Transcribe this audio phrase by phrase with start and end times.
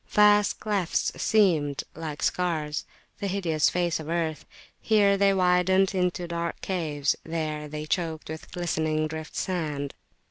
[0.07, 2.85] Vast clefts seamed like scars
[3.19, 4.45] the hideous face of earth;
[4.79, 9.93] here they widened into dark caves, there they were choked with glistening drift sand.